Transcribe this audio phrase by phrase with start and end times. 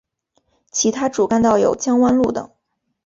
[0.71, 2.51] 其他主干道有江湾路等。